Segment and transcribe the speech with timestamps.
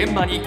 [0.00, 0.36] 現場に。
[0.36, 0.44] 今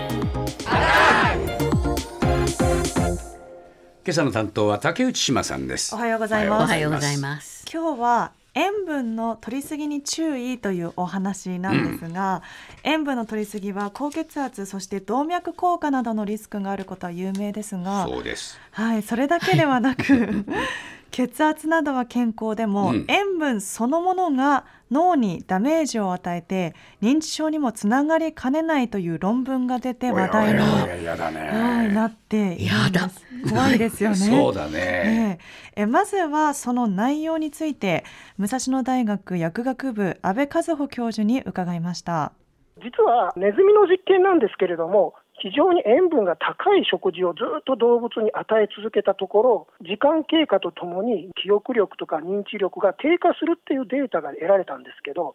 [4.08, 5.93] 朝の担当は竹内島さんです。
[5.93, 6.63] おはようございます。
[6.63, 7.66] おはようございます。
[7.69, 12.43] 今日は塩分の取りすぎに注意というお話なんですが、
[12.84, 18.57] 塩分の取りすぎは高血圧そして動脈硬化などのリスクがあることは有名ですがそうです。
[18.71, 20.02] はい、それだけではなく
[21.12, 23.05] 血圧などは健康でも、うん。
[23.07, 33.10] 塩分そのものが脳にダメージを与えて認知症にもつながりかねないという論文が出て話題に、なっているんでやだ。
[33.10, 34.16] す怖いですよね。
[34.16, 35.40] そうだね、え
[35.76, 35.82] え。
[35.84, 38.04] えまずはその内容について
[38.38, 42.34] 武蔵野大学薬学部安倍和穂教授に伺いました。
[42.78, 55.34] 実はネズミの実験なんですけれども、非常に塩分が高い食事をずっと動物に与え続けたところ、時間経過とともに記憶力とか認知力が低下するっていうデータが得られたんですけど、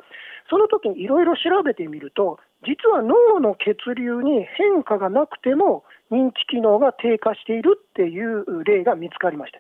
[0.48, 9.58] その時にいろいろ調べてみると、実は脳の血流に変化がなくても認知機能が低下しているっていう例が見つかりました。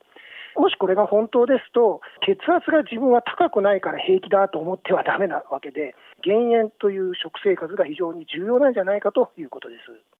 [0.60, 10.15] もしこれが本当ですと、血圧が自分は高くないから平気だと思ってはダメなわけで、減塩という食生活が非常に重要なんじゃないかということです。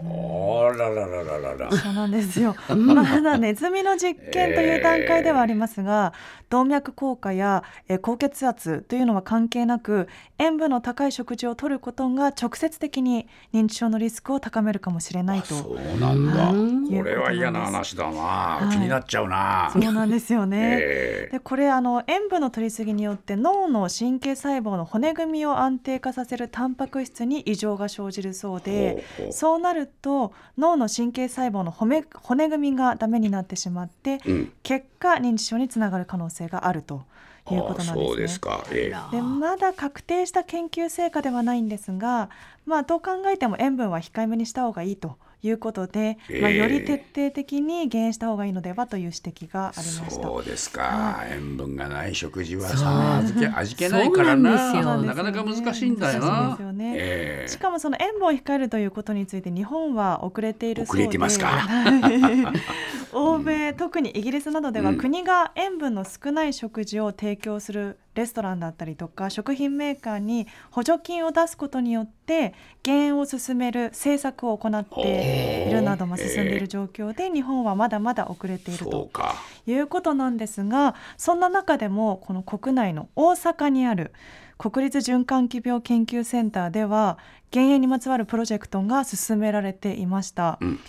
[0.00, 1.72] あらららららら。
[1.72, 2.54] そうなんですよ。
[2.68, 6.12] まだネズミの実験という段階ではありますが、
[6.50, 15.48] 動脈硬化やえー高血圧というのは関係なく、塩分の高い食事を摂ることが直接的に認知症のリスクを高めるかもしれないと。
[15.48, 16.50] そうなんだ。
[16.50, 18.72] うんこれは嫌な話だな、い。
[18.72, 20.78] 気になっちゃうな、そうなんですよね。
[20.80, 34.52] えでこれあの塩分の摂りすぎによって脳の神経細胞の骨組みを安定化させるタンパク質に異常が生じるそうでほうほうそうなると脳の神経細胞の骨骨組みがダメになってしまってうん。
[34.62, 37.02] 結果認知症につながる可能性があると
[37.50, 38.40] いうことなんあそうでですすね。
[38.40, 39.16] か、ええ。
[39.16, 42.30] でまだ確定した研究成果ではないんですが、
[42.66, 50.10] まあ、どう考えても塩分は控えめにした方がいいということで、まあ、ええより徹底的に減塩した方がいいのではという指摘がありました。
[50.10, 56.94] そうですか、は塩分がない食事はさ味気味気ないからそうななんですよなかなか難しいんだよそうなですよね。
[56.96, 57.48] ええ。
[57.48, 61.02] しかもその塩分を控えるということについて日本は遅れているそうで。
[61.04, 61.46] 遅れてますか。
[61.46, 64.98] は い欧米特にイギリスなどではうん。
[64.98, 72.52] 国が塩分の少ない食事を提供するレストランだったりとか食品メーカーに補助金を出すことによって
[72.82, 79.34] 減塩を進める政策を行っているなども進んでいる状況で日本はまだまだ遅れているとか。
[79.66, 84.12] いうことなんですがそんな中でもこの国内の大阪にある
[84.56, 87.18] 国立循環器病研究センターでは
[87.50, 90.80] 減塩にまつわるプロジェクトが進められていました、うん。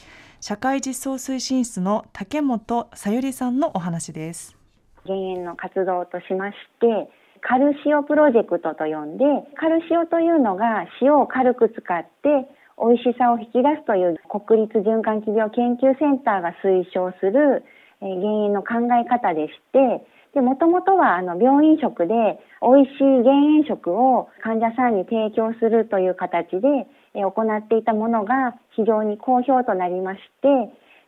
[0.41, 4.57] 社会実装推進室の竹本さゆりさんのお話です。
[5.05, 7.09] 減塩の活動としまして
[7.41, 12.47] カルシオプロジェクトと呼んでカルシオというのが塩を軽く使って
[12.79, 17.63] 美味しさを引き出すという国立循環器病研究センターが推奨する
[18.01, 30.47] えー減塩の考え方でしてでもともとはあの病院食で美味しい減塩食を患者さんに提供するという形で行っていたものが非常に好評となりまして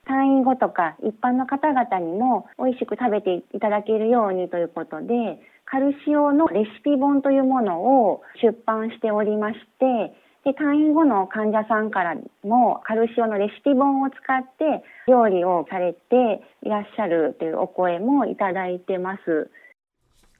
[0.09, 5.39] 退院後とか一般の方々にも美味しく食べていただけるようにということで
[5.71, 19.49] カルシオのレシピ本というものを出版しておりましてで退院後の患者さんからもカルシオのレシピ本を使って料理をされていらっしゃるというお声もいただいてます。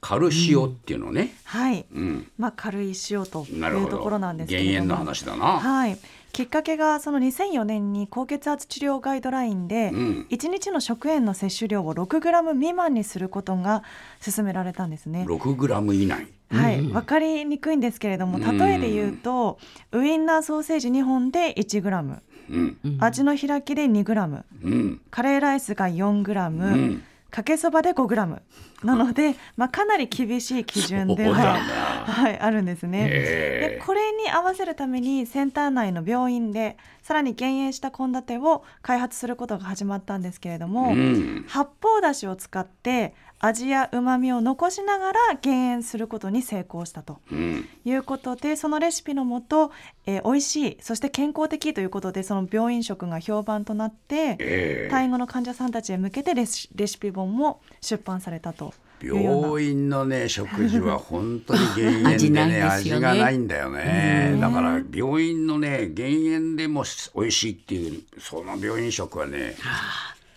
[0.02, 2.28] カルシオっていうのね、はい、うん。
[2.38, 4.72] まあ、軽い塩となるほどいうところなんですけれども。
[4.72, 5.98] 減塩の話だな、はい、
[6.34, 10.28] きっかけがその2004年に高血圧治療ガイドラインで、うん。
[10.32, 13.84] 1日の食塩の摂取量を6グラム未満にすることが
[14.26, 15.24] 勧められたんですね。
[15.28, 16.28] 6グラム以内。
[16.50, 18.58] はい、分かりにくいんですけれどもうん。
[18.58, 19.60] 例えで言うと、
[19.92, 22.24] ウインナーソーセージ2本で1グラム。
[22.50, 22.78] うん。
[23.00, 24.46] 味の開きで2グラム。
[24.64, 25.02] うん。
[25.12, 28.42] カレーライスが4グラム、うんかけそばで5グラム。
[28.84, 31.44] なので、 まあ、かなり厳しい基準では、な。
[31.54, 33.08] はい、あるんですね。
[33.10, 41.46] へでこれに合わせるためにセンター内の病院でさらに減塩した献立を開発することが始まったんですけれども、うん。
[41.48, 47.20] 発泡だしを使って味やうまみを残しながら減塩することに成功したと。
[47.32, 47.68] うん。
[47.86, 49.72] いうことでそのレシピのもと、
[50.06, 54.90] えー美味しいそして健康的ということでその病院食が評判となってええ。
[54.92, 58.74] 退院後の患者さんたちへ向けてレシレシピ本も出版されたと
[59.04, 62.64] 病院のね食事は本当に減塩でね ね。
[62.64, 64.32] 味がないんだよね。
[64.34, 64.40] うん。
[64.40, 66.84] だから病院のね減塩でも
[67.16, 69.56] 美味しいっていうその病院食はね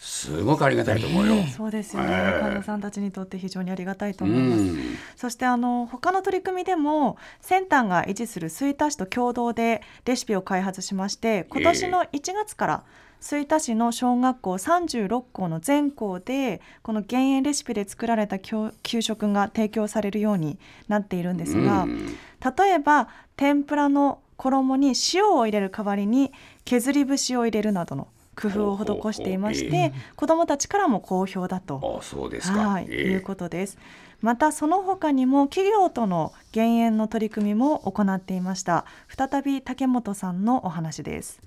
[0.05, 1.43] すごくありがたいと思うよ。
[1.45, 4.63] そうですよね、ええ患者さんたちにとって非常にありがたいとう思います。
[4.63, 4.79] ん。
[5.17, 12.85] そしてあの他の取り組みでも先端が維持する吹田市と共同でレシピを開発しまして今年の1月から
[13.19, 20.59] 吹田市の小学校36校の全校でこの減塩レシピで作られた教給食が提供されるように
[20.89, 22.15] なっているんですが、うん
[22.45, 23.09] 例えば
[23.39, 26.31] 天ぷらの衣に塩を入れる代わりに
[26.67, 32.69] 削り節を入れるなどの工夫を施していまして子どもたちからも好評だとあ、そうですか。
[32.69, 33.79] はい、ええいうことです。
[34.21, 38.87] またその他にも企業との減塩の取り組みも行っていました。
[39.09, 41.41] 再び竹本さんのお話です。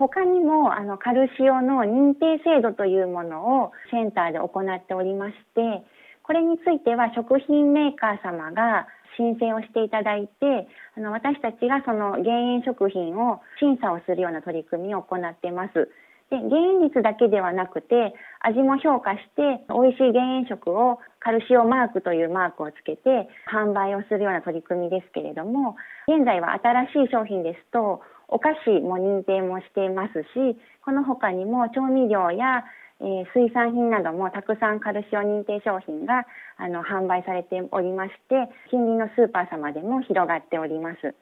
[0.00, 5.84] 他にもあのカルシオの認定制度というものをセンターで行っておりまして
[6.22, 8.86] これについては食品メーカー様が
[9.18, 15.90] 申請をしていただいてあの私たちがその減塩食品を審査をするような取り組みを行っています。
[16.30, 32.64] で減塩率だけではなくて味も評価して美味しい減塩食をカルシオマークというマークをつけて販売をするような取り組みですけれども現在は新しい商品ですとお菓子も認定もしていますしこの他にも調味料や、
[33.00, 36.26] えー水産品などもたくさんカルシオ認定商品が
[36.58, 41.14] あの販売されておりまして近隣のスーパー様でも広がっております。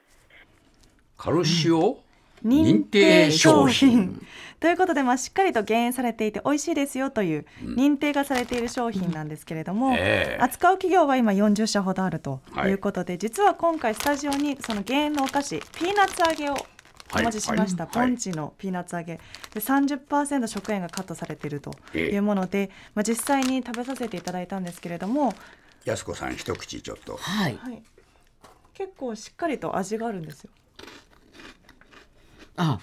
[1.17, 1.99] カルシオ？
[2.45, 4.09] 認定商品。
[4.09, 4.23] 認
[4.61, 10.43] ということで、まあ、しっかりと減塩されていて美味しいですよという認定がされている商品なんですけれども、ええ。
[10.43, 12.71] 扱う企業は今40社ほどあるとはい。
[12.71, 16.57] いうことで、実は今回スタジオにその減塩のお菓子ピーナッツ揚げを
[17.15, 17.99] お持ちしました、はい。
[17.99, 18.09] はい。
[18.09, 19.21] ポンチのピーナッツ揚げ。
[19.55, 22.15] で30%食塩がカットされているとええ。
[22.15, 25.33] いうもので、まあ、実際に食べさせていただいたんですけれども、
[25.85, 27.17] 安子さん一口ちょっと。
[27.17, 27.57] はい。
[27.57, 27.83] はい、
[28.75, 30.51] 結構しっかりと味があるんですよ。
[32.59, 32.79] あ、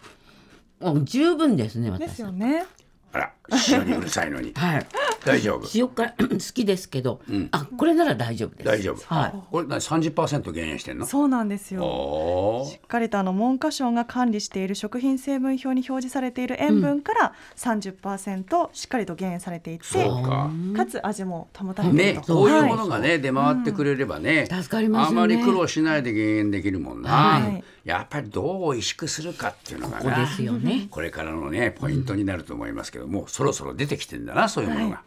[0.80, 1.92] もう十分ですね。
[1.92, 2.16] で私。
[2.16, 2.66] すよね。
[3.14, 3.34] あら、
[3.70, 4.52] 塩にうるさいのに。
[4.54, 4.88] はい。
[5.26, 5.68] 大丈夫。
[5.74, 8.66] 塩辛 好きですけど、んあ、これなら大丈夫です。
[8.66, 9.14] 大丈夫。
[9.14, 9.34] はい。
[9.52, 9.82] これ何？
[9.82, 11.06] 三十パーセント減塩してんの？
[11.06, 11.84] そうなんですよ。
[11.84, 20.50] おしっかりとあの文科省が管理している食品成分表に表示されている塩分から30%しっかりと減塩されていて、そうか。
[20.76, 22.36] かつ味も保たれているね、と。
[22.36, 30.88] こういうはいものがね、出回ってくれればね、助かりますよねあまり苦労しないで減塩できるもんな、はいやっぱりどう美味しくするかっていうのがなここですよね。
[30.90, 35.04] これからのねポイントになると思いますけども、そろそろ出てきてんだなそういうものが、